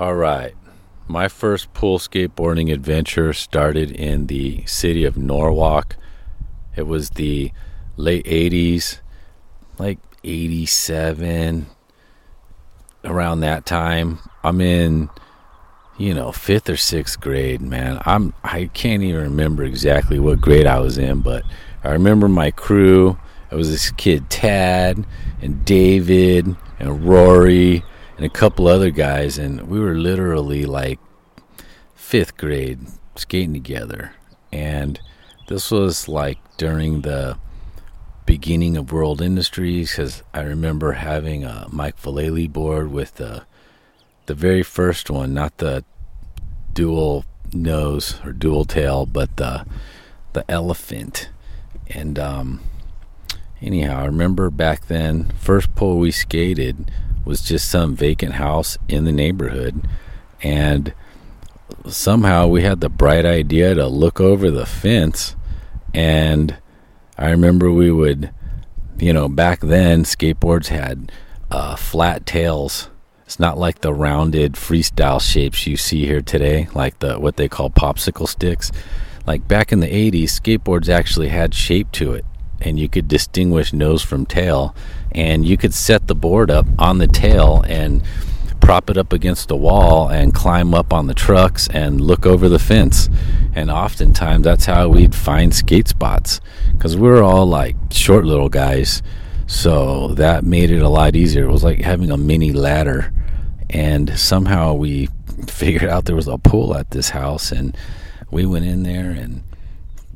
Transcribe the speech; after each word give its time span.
All 0.00 0.14
right. 0.14 0.54
My 1.08 1.28
first 1.28 1.74
pool 1.74 1.98
skateboarding 1.98 2.72
adventure 2.72 3.34
started 3.34 3.90
in 3.90 4.28
the 4.28 4.64
city 4.64 5.04
of 5.04 5.18
Norwalk. 5.18 5.94
It 6.74 6.84
was 6.84 7.10
the 7.10 7.52
late 7.98 8.24
80s, 8.24 9.00
like 9.78 9.98
87, 10.24 11.66
around 13.04 13.40
that 13.40 13.66
time. 13.66 14.20
I'm 14.42 14.62
in, 14.62 15.10
you 15.98 16.14
know, 16.14 16.32
fifth 16.32 16.70
or 16.70 16.78
sixth 16.78 17.20
grade, 17.20 17.60
man. 17.60 18.00
I'm 18.06 18.32
I 18.42 18.70
can't 18.72 19.02
even 19.02 19.20
remember 19.20 19.64
exactly 19.64 20.18
what 20.18 20.40
grade 20.40 20.66
I 20.66 20.80
was 20.80 20.96
in, 20.96 21.20
but 21.20 21.44
I 21.84 21.90
remember 21.90 22.26
my 22.26 22.50
crew. 22.52 23.18
It 23.50 23.54
was 23.54 23.70
this 23.70 23.90
kid 23.90 24.30
Tad 24.30 25.04
and 25.42 25.62
David 25.66 26.56
and 26.78 27.04
Rory 27.04 27.84
and 28.20 28.26
a 28.26 28.38
couple 28.38 28.66
other 28.66 28.90
guys, 28.90 29.38
and 29.38 29.66
we 29.66 29.80
were 29.80 29.94
literally 29.94 30.66
like 30.66 30.98
fifth 31.94 32.36
grade 32.36 32.78
skating 33.16 33.54
together. 33.54 34.12
And 34.52 35.00
this 35.48 35.70
was 35.70 36.06
like 36.06 36.36
during 36.58 37.00
the 37.00 37.38
beginning 38.26 38.76
of 38.76 38.92
World 38.92 39.22
Industries, 39.22 39.92
because 39.92 40.22
I 40.34 40.42
remember 40.42 40.92
having 40.92 41.44
a 41.44 41.66
Mike 41.72 41.98
Vallely 41.98 42.46
board 42.52 42.92
with 42.92 43.14
the 43.14 43.46
the 44.26 44.34
very 44.34 44.62
first 44.62 45.08
one, 45.08 45.32
not 45.32 45.56
the 45.56 45.82
dual 46.74 47.24
nose 47.54 48.20
or 48.22 48.34
dual 48.34 48.66
tail, 48.66 49.06
but 49.06 49.34
the 49.38 49.64
the 50.34 50.44
elephant. 50.50 51.30
And 51.88 52.18
um, 52.18 52.60
anyhow, 53.62 54.02
I 54.02 54.04
remember 54.04 54.50
back 54.50 54.88
then, 54.88 55.32
first 55.38 55.74
pole 55.74 55.98
we 55.98 56.10
skated 56.10 56.90
was 57.24 57.42
just 57.42 57.68
some 57.68 57.94
vacant 57.94 58.34
house 58.34 58.78
in 58.88 59.04
the 59.04 59.12
neighborhood. 59.12 59.86
And 60.42 60.92
somehow 61.88 62.46
we 62.46 62.62
had 62.62 62.80
the 62.80 62.88
bright 62.88 63.24
idea 63.24 63.74
to 63.74 63.86
look 63.86 64.20
over 64.20 64.50
the 64.50 64.66
fence. 64.66 65.36
And 65.94 66.56
I 67.18 67.30
remember 67.30 67.70
we 67.70 67.90
would, 67.90 68.30
you 68.98 69.12
know, 69.12 69.28
back 69.28 69.60
then 69.60 70.04
skateboards 70.04 70.68
had 70.68 71.12
uh, 71.50 71.76
flat 71.76 72.26
tails. 72.26 72.88
It's 73.24 73.38
not 73.38 73.58
like 73.58 73.80
the 73.80 73.94
rounded 73.94 74.54
freestyle 74.54 75.20
shapes 75.20 75.66
you 75.66 75.76
see 75.76 76.04
here 76.04 76.22
today, 76.22 76.68
like 76.74 76.98
the 76.98 77.18
what 77.18 77.36
they 77.36 77.48
call 77.48 77.70
popsicle 77.70 78.28
sticks. 78.28 78.72
Like 79.26 79.46
back 79.46 79.70
in 79.70 79.80
the 79.80 79.86
80s, 79.86 80.24
skateboards 80.24 80.88
actually 80.88 81.28
had 81.28 81.54
shape 81.54 81.92
to 81.92 82.14
it 82.14 82.24
and 82.60 82.78
you 82.78 82.88
could 82.88 83.08
distinguish 83.08 83.72
nose 83.72 84.02
from 84.02 84.26
tail 84.26 84.74
and 85.12 85.46
you 85.46 85.56
could 85.56 85.74
set 85.74 86.06
the 86.06 86.14
board 86.14 86.50
up 86.50 86.66
on 86.78 86.98
the 86.98 87.06
tail 87.06 87.64
and 87.68 88.02
prop 88.60 88.90
it 88.90 88.96
up 88.96 89.12
against 89.12 89.48
the 89.48 89.56
wall 89.56 90.08
and 90.08 90.34
climb 90.34 90.74
up 90.74 90.92
on 90.92 91.06
the 91.06 91.14
trucks 91.14 91.66
and 91.68 92.00
look 92.00 92.26
over 92.26 92.48
the 92.48 92.58
fence 92.58 93.08
and 93.54 93.70
oftentimes 93.70 94.44
that's 94.44 94.66
how 94.66 94.88
we'd 94.88 95.14
find 95.14 95.54
skate 95.54 95.88
spots 95.88 96.40
because 96.72 96.96
we 96.96 97.08
were 97.08 97.22
all 97.22 97.46
like 97.46 97.74
short 97.90 98.24
little 98.24 98.48
guys 98.48 99.02
so 99.46 100.08
that 100.08 100.44
made 100.44 100.70
it 100.70 100.82
a 100.82 100.88
lot 100.88 101.16
easier 101.16 101.44
it 101.44 101.52
was 101.52 101.64
like 101.64 101.80
having 101.80 102.10
a 102.10 102.16
mini 102.16 102.52
ladder 102.52 103.12
and 103.70 104.18
somehow 104.18 104.74
we 104.74 105.08
figured 105.46 105.90
out 105.90 106.04
there 106.04 106.16
was 106.16 106.28
a 106.28 106.38
pool 106.38 106.76
at 106.76 106.90
this 106.90 107.10
house 107.10 107.50
and 107.50 107.76
we 108.30 108.46
went 108.46 108.64
in 108.64 108.82
there 108.82 109.10
and 109.10 109.42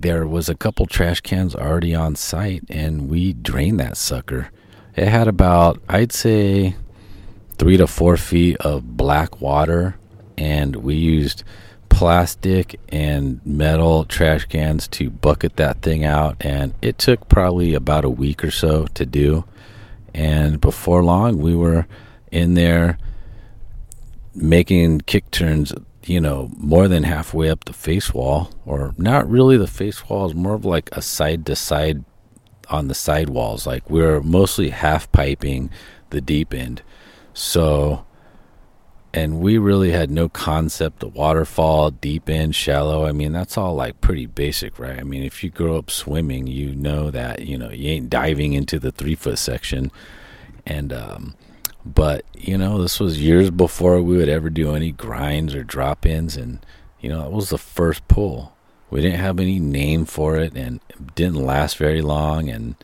there 0.00 0.26
was 0.26 0.48
a 0.48 0.54
couple 0.54 0.86
trash 0.86 1.20
cans 1.20 1.54
already 1.54 1.94
on 1.94 2.14
site 2.14 2.62
and 2.68 3.10
we 3.10 3.32
drained 3.32 3.80
that 3.80 3.96
sucker. 3.96 4.50
It 4.98 5.06
had 5.06 5.28
about, 5.28 5.80
I'd 5.88 6.10
say, 6.10 6.74
three 7.56 7.76
to 7.76 7.86
four 7.86 8.16
feet 8.16 8.56
of 8.56 8.96
black 8.96 9.40
water, 9.40 9.96
and 10.36 10.74
we 10.74 10.96
used 10.96 11.44
plastic 11.88 12.80
and 12.88 13.40
metal 13.46 14.04
trash 14.04 14.46
cans 14.46 14.88
to 14.88 15.08
bucket 15.08 15.54
that 15.54 15.82
thing 15.82 16.04
out. 16.04 16.36
And 16.40 16.74
it 16.82 16.98
took 16.98 17.28
probably 17.28 17.74
about 17.74 18.04
a 18.04 18.10
week 18.10 18.42
or 18.42 18.50
so 18.50 18.88
to 18.94 19.06
do. 19.06 19.44
And 20.12 20.60
before 20.60 21.04
long, 21.04 21.38
we 21.38 21.54
were 21.54 21.86
in 22.32 22.54
there 22.54 22.98
making 24.34 25.02
kick 25.02 25.30
turns 25.30 25.72
you 26.06 26.20
know, 26.20 26.50
more 26.56 26.88
than 26.88 27.04
halfway 27.04 27.50
up 27.50 27.66
the 27.66 27.72
face 27.72 28.12
wall, 28.12 28.50
or 28.64 28.94
not 28.98 29.30
really 29.30 29.56
the 29.58 29.66
face 29.68 30.08
wall, 30.08 30.26
is 30.26 30.34
more 30.34 30.54
of 30.54 30.64
like 30.64 30.88
a 30.92 31.02
side 31.02 31.46
to 31.46 31.54
side 31.54 32.02
on 32.70 32.88
the 32.88 32.94
sidewalls. 32.94 33.66
Like 33.66 33.88
we're 33.88 34.20
mostly 34.20 34.70
half 34.70 35.10
piping 35.12 35.70
the 36.10 36.20
deep 36.20 36.54
end. 36.54 36.82
So, 37.34 38.04
and 39.14 39.40
we 39.40 39.58
really 39.58 39.92
had 39.92 40.10
no 40.10 40.28
concept 40.28 41.02
of 41.02 41.14
waterfall, 41.14 41.90
deep 41.90 42.28
end, 42.28 42.54
shallow. 42.54 43.06
I 43.06 43.12
mean, 43.12 43.32
that's 43.32 43.56
all 43.56 43.74
like 43.74 44.00
pretty 44.00 44.26
basic, 44.26 44.78
right? 44.78 44.98
I 44.98 45.02
mean, 45.02 45.22
if 45.22 45.42
you 45.42 45.50
grow 45.50 45.78
up 45.78 45.90
swimming, 45.90 46.46
you 46.46 46.74
know 46.74 47.10
that, 47.10 47.46
you 47.46 47.56
know, 47.56 47.70
you 47.70 47.90
ain't 47.90 48.10
diving 48.10 48.52
into 48.52 48.78
the 48.78 48.92
three 48.92 49.14
foot 49.14 49.38
section. 49.38 49.90
And, 50.66 50.92
um, 50.92 51.34
but, 51.86 52.24
you 52.36 52.58
know, 52.58 52.82
this 52.82 53.00
was 53.00 53.20
years 53.20 53.50
before 53.50 54.02
we 54.02 54.16
would 54.18 54.28
ever 54.28 54.50
do 54.50 54.74
any 54.74 54.92
grinds 54.92 55.54
or 55.54 55.64
drop 55.64 56.04
ins. 56.04 56.36
And, 56.36 56.64
you 57.00 57.08
know, 57.08 57.24
it 57.24 57.32
was 57.32 57.48
the 57.48 57.58
first 57.58 58.06
pull. 58.08 58.52
We 58.90 59.02
didn't 59.02 59.20
have 59.20 59.38
any 59.38 59.58
name 59.58 60.04
for 60.04 60.36
it 60.36 60.56
and 60.56 60.80
it 60.88 61.14
didn't 61.14 61.44
last 61.44 61.76
very 61.76 62.02
long. 62.02 62.48
And, 62.48 62.74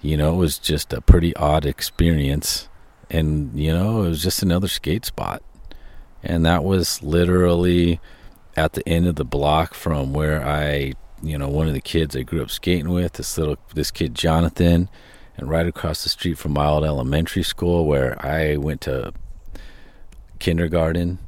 you 0.00 0.16
know, 0.16 0.34
it 0.34 0.38
was 0.38 0.58
just 0.58 0.92
a 0.92 1.00
pretty 1.00 1.34
odd 1.36 1.66
experience. 1.66 2.68
And, 3.10 3.58
you 3.58 3.72
know, 3.72 4.04
it 4.04 4.08
was 4.08 4.22
just 4.22 4.42
another 4.42 4.68
skate 4.68 5.04
spot. 5.04 5.42
And 6.22 6.46
that 6.46 6.64
was 6.64 7.02
literally 7.02 8.00
at 8.56 8.74
the 8.74 8.88
end 8.88 9.06
of 9.06 9.16
the 9.16 9.24
block 9.24 9.74
from 9.74 10.12
where 10.12 10.46
I, 10.46 10.94
you 11.22 11.36
know, 11.36 11.48
one 11.48 11.66
of 11.66 11.74
the 11.74 11.80
kids 11.80 12.16
I 12.16 12.22
grew 12.22 12.42
up 12.42 12.50
skating 12.50 12.90
with, 12.90 13.14
this 13.14 13.36
little, 13.36 13.58
this 13.74 13.90
kid, 13.90 14.14
Jonathan 14.14 14.88
and 15.36 15.48
right 15.48 15.66
across 15.66 16.02
the 16.02 16.08
street 16.08 16.38
from 16.38 16.52
my 16.52 16.66
old 16.66 16.84
elementary 16.84 17.42
school 17.42 17.86
where 17.86 18.16
I 18.24 18.56
went 18.56 18.82
to 18.82 19.12
kindergarten 20.38 21.18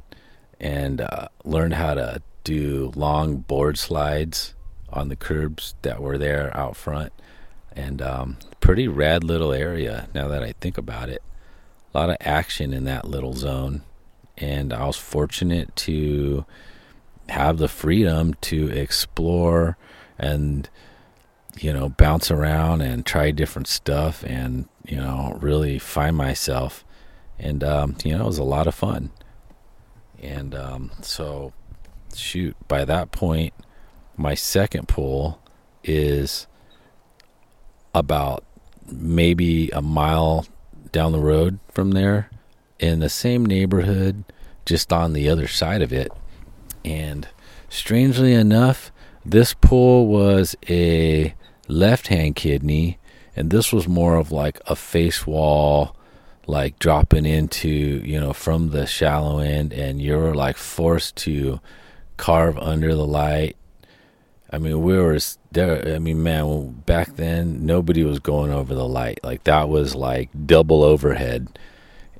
and 0.59 1.01
uh, 1.01 1.27
learned 1.43 1.73
how 1.73 1.93
to 1.93 2.21
do 2.47 2.91
long 2.95 3.37
board 3.37 3.77
slides 3.77 4.55
on 4.89 5.09
the 5.09 5.15
curbs 5.15 5.75
that 5.81 6.01
were 6.01 6.17
there 6.17 6.55
out 6.55 6.75
front. 6.77 7.11
And 7.75 8.01
um, 8.01 8.37
pretty 8.59 8.87
rad 8.87 9.23
little 9.23 9.51
area 9.51 10.07
now 10.13 10.27
that 10.29 10.43
I 10.43 10.53
think 10.53 10.77
about 10.77 11.09
it. 11.09 11.21
A 11.93 11.97
lot 11.97 12.09
of 12.09 12.17
action 12.21 12.73
in 12.73 12.85
that 12.85 13.05
little 13.05 13.33
zone. 13.33 13.83
And 14.37 14.71
I 14.71 14.85
was 14.85 14.97
fortunate 14.97 15.75
to 15.77 16.45
have 17.29 17.57
the 17.57 17.67
freedom 17.67 18.33
to 18.35 18.69
explore 18.69 19.77
and 20.17 20.69
you 21.59 21.73
know, 21.73 21.89
bounce 21.89 22.29
around 22.29 22.81
and 22.81 23.05
try 23.05 23.31
different 23.31 23.67
stuff 23.67 24.23
and, 24.23 24.69
you 24.85 24.97
know, 24.97 25.37
really 25.41 25.79
find 25.79 26.15
myself. 26.15 26.85
And, 27.39 27.63
um, 27.63 27.97
you 28.03 28.15
know, 28.15 28.25
it 28.25 28.27
was 28.27 28.37
a 28.37 28.43
lot 28.43 28.67
of 28.67 28.75
fun. 28.75 29.11
And 30.21 30.53
um, 30.53 30.91
so, 31.01 31.53
shoot, 32.15 32.55
by 32.67 32.85
that 32.85 33.11
point, 33.11 33.53
my 34.15 34.33
second 34.33 34.87
pool 34.87 35.39
is 35.83 36.47
about 37.93 38.43
maybe 38.91 39.69
a 39.69 39.81
mile 39.81 40.45
down 40.91 41.11
the 41.11 41.19
road 41.19 41.59
from 41.71 41.91
there 41.91 42.29
in 42.79 42.99
the 42.99 43.09
same 43.09 43.45
neighborhood, 43.45 44.23
just 44.65 44.91
on 44.93 45.13
the 45.13 45.29
other 45.29 45.47
side 45.47 45.81
of 45.81 45.91
it. 45.91 46.11
And 46.85 47.27
strangely 47.69 48.33
enough, 48.33 48.91
this 49.25 49.53
pool 49.53 50.07
was 50.07 50.55
a 50.69 51.33
left 51.67 52.07
hand 52.07 52.35
kidney, 52.35 52.97
and 53.35 53.49
this 53.51 53.73
was 53.73 53.87
more 53.87 54.15
of 54.15 54.31
like 54.31 54.59
a 54.67 54.75
face 54.75 55.27
wall, 55.27 55.95
like 56.45 56.79
dropping 56.79 57.25
into, 57.25 57.69
you 57.69 58.19
know, 58.19 58.33
from 58.33 58.69
the 58.69 58.85
shallow 58.85 59.39
end, 59.39 59.73
and 59.73 60.01
you're 60.01 60.33
like 60.33 60.57
forced 60.57 61.15
to 61.17 61.59
carve 62.17 62.57
under 62.57 62.93
the 62.93 63.05
light. 63.05 63.55
I 64.51 64.59
mean, 64.59 64.81
we 64.81 64.97
were 64.97 65.19
there. 65.51 65.95
I 65.95 65.99
mean, 65.99 66.23
man, 66.23 66.83
back 66.85 67.15
then 67.15 67.65
nobody 67.65 68.03
was 68.03 68.19
going 68.19 68.51
over 68.51 68.73
the 68.73 68.87
light. 68.87 69.19
Like 69.23 69.43
that 69.43 69.69
was 69.69 69.95
like 69.95 70.29
double 70.45 70.83
overhead, 70.83 71.59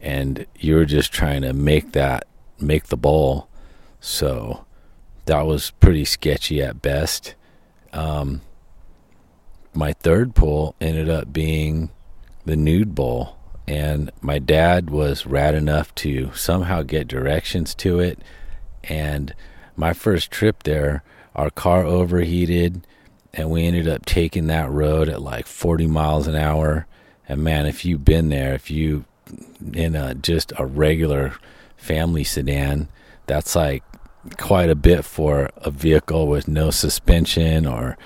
and 0.01 0.45
you 0.59 0.75
were 0.75 0.85
just 0.85 1.11
trying 1.11 1.41
to 1.43 1.53
make 1.53 1.93
that 1.93 2.27
make 2.59 2.87
the 2.87 2.97
bowl. 2.97 3.47
So 3.99 4.65
that 5.25 5.45
was 5.45 5.71
pretty 5.71 6.05
sketchy 6.05 6.61
at 6.61 6.81
best. 6.81 7.35
Um, 7.93 8.41
my 9.73 9.93
third 9.93 10.35
pull 10.35 10.75
ended 10.81 11.09
up 11.09 11.31
being 11.31 11.91
the 12.45 12.55
nude 12.55 12.95
bowl 12.95 13.37
and 13.67 14.09
my 14.21 14.39
dad 14.39 14.89
was 14.89 15.25
rad 15.25 15.53
enough 15.53 15.93
to 15.93 16.31
somehow 16.33 16.81
get 16.81 17.07
directions 17.07 17.75
to 17.75 17.99
it 17.99 18.19
and 18.85 19.35
my 19.77 19.93
first 19.93 20.31
trip 20.31 20.63
there 20.63 21.03
our 21.35 21.49
car 21.49 21.83
overheated 21.83 22.85
and 23.33 23.49
we 23.49 23.65
ended 23.65 23.87
up 23.87 24.05
taking 24.05 24.47
that 24.47 24.69
road 24.69 25.07
at 25.07 25.21
like 25.21 25.47
40 25.47 25.87
miles 25.87 26.27
an 26.27 26.35
hour 26.35 26.87
and 27.29 27.43
man 27.43 27.65
if 27.65 27.85
you've 27.85 28.03
been 28.03 28.29
there 28.29 28.53
if 28.53 28.69
you 28.69 29.05
in 29.73 29.95
a 29.95 30.15
just 30.15 30.51
a 30.57 30.65
regular 30.65 31.33
family 31.75 32.23
sedan. 32.23 32.89
That's 33.25 33.55
like 33.55 33.83
quite 34.37 34.69
a 34.69 34.75
bit 34.75 35.05
for 35.05 35.49
a 35.57 35.71
vehicle 35.71 36.27
with 36.27 36.47
no 36.47 36.71
suspension 36.71 37.65
or 37.65 37.97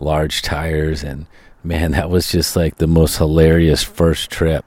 large 0.00 0.42
tires. 0.42 1.02
And 1.02 1.26
man, 1.62 1.92
that 1.92 2.10
was 2.10 2.30
just 2.30 2.56
like 2.56 2.78
the 2.78 2.86
most 2.86 3.18
hilarious 3.18 3.82
first 3.82 4.30
trip. 4.30 4.64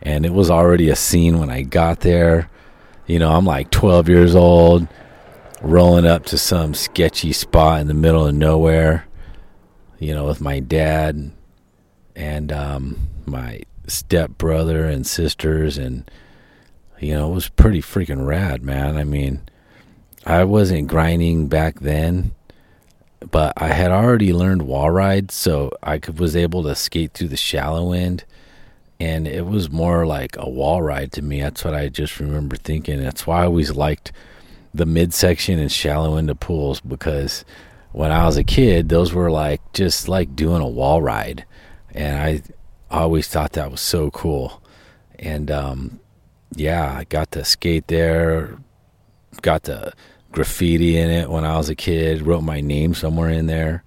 And 0.00 0.24
it 0.24 0.32
was 0.32 0.50
already 0.50 0.88
a 0.88 0.96
scene 0.96 1.38
when 1.38 1.50
I 1.50 1.62
got 1.62 2.00
there. 2.00 2.48
You 3.06 3.18
know, 3.18 3.32
I'm 3.32 3.44
like 3.44 3.70
12 3.70 4.08
years 4.08 4.34
old, 4.34 4.86
rolling 5.62 6.06
up 6.06 6.24
to 6.26 6.38
some 6.38 6.74
sketchy 6.74 7.32
spot 7.32 7.80
in 7.80 7.88
the 7.88 7.94
middle 7.94 8.26
of 8.26 8.34
nowhere, 8.34 9.06
you 9.98 10.14
know, 10.14 10.26
with 10.26 10.40
my 10.40 10.60
dad 10.60 11.30
and 12.14 12.52
um, 12.52 13.08
my 13.26 13.60
stepbrother 13.86 14.84
and 14.84 15.06
sisters. 15.06 15.78
And, 15.78 16.08
you 17.00 17.14
know, 17.14 17.30
it 17.30 17.34
was 17.34 17.48
pretty 17.48 17.82
freaking 17.82 18.26
rad, 18.26 18.62
man. 18.62 18.96
I 18.96 19.04
mean, 19.04 19.42
I 20.24 20.44
wasn't 20.44 20.88
grinding 20.88 21.48
back 21.48 21.80
then, 21.80 22.32
but 23.30 23.52
I 23.56 23.68
had 23.68 23.90
already 23.90 24.32
learned 24.32 24.62
wall 24.62 24.90
ride, 24.90 25.30
so 25.30 25.72
I 25.82 25.98
could, 25.98 26.18
was 26.18 26.36
able 26.36 26.62
to 26.64 26.74
skate 26.74 27.14
through 27.14 27.28
the 27.28 27.36
shallow 27.36 27.92
end, 27.92 28.24
and 29.00 29.26
it 29.26 29.46
was 29.46 29.70
more 29.70 30.06
like 30.06 30.36
a 30.38 30.48
wall 30.48 30.82
ride 30.82 31.12
to 31.12 31.22
me. 31.22 31.40
That's 31.40 31.64
what 31.64 31.74
I 31.74 31.88
just 31.88 32.20
remember 32.20 32.56
thinking. 32.56 33.00
That's 33.00 33.26
why 33.26 33.42
I 33.42 33.46
always 33.46 33.72
liked 33.72 34.12
the 34.74 34.86
midsection 34.86 35.58
and 35.58 35.72
shallow 35.72 36.16
of 36.16 36.40
pools 36.40 36.80
because 36.80 37.44
when 37.92 38.12
I 38.12 38.26
was 38.26 38.36
a 38.36 38.44
kid, 38.44 38.88
those 38.88 39.12
were 39.12 39.30
like 39.30 39.60
just 39.72 40.08
like 40.08 40.36
doing 40.36 40.62
a 40.62 40.68
wall 40.68 41.00
ride, 41.02 41.44
and 41.92 42.18
I 42.18 42.42
always 42.90 43.28
thought 43.28 43.52
that 43.52 43.70
was 43.70 43.80
so 43.80 44.10
cool. 44.10 44.62
And 45.18 45.50
um, 45.50 46.00
yeah, 46.54 46.94
I 46.96 47.04
got 47.04 47.32
to 47.32 47.44
skate 47.44 47.88
there, 47.88 48.56
got 49.42 49.64
to 49.64 49.92
graffiti 50.32 50.96
in 50.96 51.10
it 51.10 51.30
when 51.30 51.44
I 51.44 51.56
was 51.56 51.68
a 51.68 51.74
kid, 51.74 52.22
wrote 52.22 52.42
my 52.42 52.60
name 52.60 52.94
somewhere 52.94 53.30
in 53.30 53.46
there. 53.46 53.84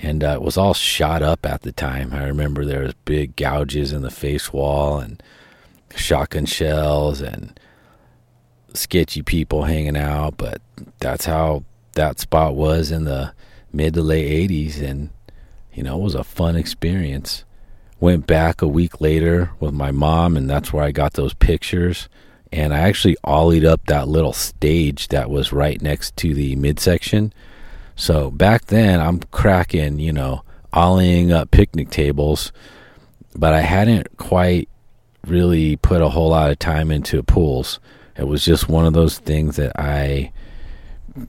And 0.00 0.22
uh, 0.22 0.34
it 0.34 0.42
was 0.42 0.56
all 0.56 0.74
shot 0.74 1.22
up 1.22 1.44
at 1.44 1.62
the 1.62 1.72
time. 1.72 2.12
I 2.12 2.24
remember 2.24 2.64
there 2.64 2.84
was 2.84 2.94
big 3.04 3.34
gouges 3.34 3.92
in 3.92 4.02
the 4.02 4.10
face 4.10 4.52
wall 4.52 5.00
and 5.00 5.20
shotgun 5.96 6.46
shells 6.46 7.20
and 7.20 7.58
sketchy 8.78 9.22
people 9.22 9.64
hanging 9.64 9.96
out. 9.96 10.36
But 10.36 10.60
that's 11.00 11.26
how 11.26 11.64
that 11.94 12.20
spot 12.20 12.54
was 12.54 12.90
in 12.90 13.04
the 13.04 13.32
mid 13.72 13.94
to 13.94 14.02
late 14.02 14.50
80s. 14.50 14.82
And, 14.82 15.10
you 15.74 15.82
know, 15.82 15.98
it 15.98 16.02
was 16.02 16.14
a 16.14 16.24
fun 16.24 16.56
experience. 16.56 17.44
Went 18.00 18.26
back 18.26 18.62
a 18.62 18.68
week 18.68 19.00
later 19.00 19.50
with 19.58 19.74
my 19.74 19.90
mom, 19.90 20.36
and 20.36 20.48
that's 20.48 20.72
where 20.72 20.84
I 20.84 20.92
got 20.92 21.14
those 21.14 21.34
pictures 21.34 22.08
and 22.52 22.72
I 22.72 22.78
actually 22.80 23.16
ollied 23.24 23.66
up 23.66 23.86
that 23.86 24.08
little 24.08 24.32
stage 24.32 25.08
that 25.08 25.30
was 25.30 25.52
right 25.52 25.80
next 25.80 26.16
to 26.18 26.34
the 26.34 26.56
midsection. 26.56 27.32
So 27.96 28.30
back 28.30 28.66
then, 28.66 29.00
I'm 29.00 29.20
cracking, 29.20 29.98
you 29.98 30.12
know, 30.12 30.42
ollieing 30.72 31.30
up 31.30 31.50
picnic 31.50 31.90
tables, 31.90 32.52
but 33.34 33.52
I 33.52 33.60
hadn't 33.60 34.16
quite 34.16 34.68
really 35.26 35.76
put 35.76 36.00
a 36.00 36.08
whole 36.08 36.30
lot 36.30 36.50
of 36.50 36.58
time 36.58 36.90
into 36.90 37.22
pools. 37.22 37.80
It 38.18 38.26
was 38.26 38.44
just 38.44 38.68
one 38.68 38.84
of 38.84 38.92
those 38.92 39.18
things 39.18 39.56
that 39.56 39.72
I, 39.78 40.32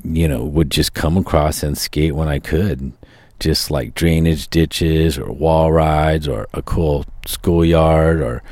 you 0.04 0.28
know, 0.28 0.44
would 0.44 0.72
just 0.72 0.94
come 0.94 1.18
across 1.18 1.62
and 1.64 1.78
skate 1.78 2.16
when 2.16 2.28
I 2.28 2.40
could. 2.40 2.94
Just 3.40 3.72
like 3.72 3.94
drainage 3.94 4.50
ditches 4.50 5.18
or 5.18 5.32
wall 5.32 5.72
rides 5.72 6.28
or 6.28 6.48
a 6.54 6.62
cool 6.62 7.06
schoolyard 7.26 8.20
or 8.20 8.44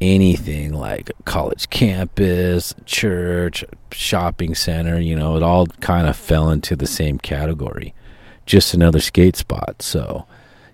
anything 0.00 0.72
like 0.72 1.10
college 1.24 1.70
campus, 1.70 2.74
church, 2.84 3.64
shopping 3.92 4.54
center, 4.54 4.98
you 4.98 5.14
know, 5.14 5.36
it 5.36 5.42
all 5.42 5.66
kind 5.66 6.08
of 6.08 6.16
fell 6.16 6.50
into 6.50 6.74
the 6.74 6.86
same 6.86 7.18
category. 7.18 7.94
Just 8.46 8.74
another 8.74 9.00
skate 9.00 9.36
spot. 9.36 9.82
So, 9.82 10.26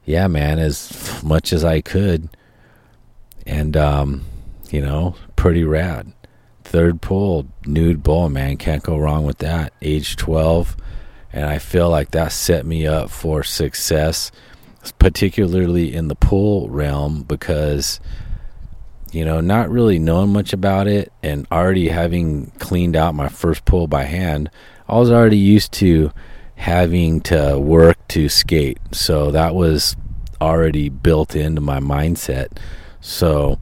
yeah, 0.05 0.27
man, 0.27 0.59
as 0.59 1.23
much 1.23 1.53
as 1.53 1.65
I 1.65 1.81
could. 1.81 2.29
And, 3.47 3.77
um, 3.77 4.25
you 4.71 4.81
know, 4.81 5.17
pretty 5.37 5.65
rad. 5.65 6.13
Third 6.71 7.01
pool, 7.01 7.49
nude 7.67 8.01
bowl, 8.05 8.29
man. 8.29 8.57
Can't 8.57 8.85
go 8.85 8.97
wrong 8.97 9.25
with 9.25 9.39
that. 9.39 9.73
Age 9.83 10.15
12. 10.15 10.77
And 11.33 11.45
I 11.45 11.59
feel 11.59 11.91
like 11.91 12.13
that 12.13 12.31
set 12.31 12.65
me 12.65 12.87
up 12.87 13.11
for 13.11 13.43
success, 13.43 14.31
particularly 15.01 15.93
in 15.93 16.07
the 16.07 16.15
pool 16.15 16.71
realm, 16.71 17.25
because 17.25 17.99
you 19.11 19.25
know, 19.25 19.41
not 19.41 19.69
really 19.69 19.99
knowing 19.99 20.33
much 20.33 20.53
about 20.53 20.87
it 20.87 21.13
and 21.25 21.45
already 21.51 21.89
having 21.89 22.53
cleaned 22.61 22.95
out 22.95 23.17
my 23.17 23.29
first 23.29 23.65
pool 23.65 23.89
by 23.89 24.05
hand, 24.05 24.49
I 24.89 24.97
was 24.97 25.11
already 25.11 25.39
used 25.39 25.73
to 25.73 26.13
having 26.55 27.21
to 27.23 27.59
work 27.59 27.97
to 28.11 28.29
skate. 28.29 28.79
So 28.93 29.33
that 29.33 29.57
was 29.57 29.97
already 30.41 30.89
built 30.89 31.35
into 31.35 31.61
my 31.61 31.81
mindset. 31.81 32.59
So 33.01 33.59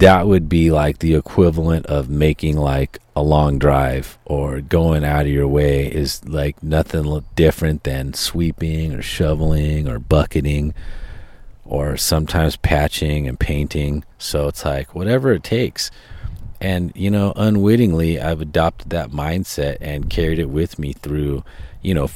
that 0.00 0.26
would 0.26 0.48
be 0.48 0.70
like 0.70 0.98
the 0.98 1.14
equivalent 1.14 1.86
of 1.86 2.08
making 2.08 2.56
like 2.56 2.98
a 3.14 3.22
long 3.22 3.58
drive 3.58 4.18
or 4.24 4.60
going 4.62 5.04
out 5.04 5.22
of 5.22 5.28
your 5.28 5.46
way 5.46 5.86
is 5.86 6.24
like 6.24 6.62
nothing 6.62 7.24
different 7.36 7.84
than 7.84 8.14
sweeping 8.14 8.94
or 8.94 9.02
shoveling 9.02 9.86
or 9.86 9.98
bucketing 9.98 10.72
or 11.66 11.98
sometimes 11.98 12.56
patching 12.56 13.28
and 13.28 13.38
painting. 13.38 14.02
So 14.18 14.48
it's 14.48 14.64
like 14.64 14.94
whatever 14.94 15.32
it 15.32 15.44
takes. 15.44 15.90
And, 16.62 16.92
you 16.94 17.10
know, 17.10 17.32
unwittingly, 17.36 18.20
I've 18.20 18.40
adopted 18.40 18.90
that 18.90 19.10
mindset 19.10 19.78
and 19.80 20.10
carried 20.10 20.38
it 20.38 20.48
with 20.48 20.78
me 20.78 20.94
through, 20.94 21.44
you 21.82 21.94
know, 21.94 22.06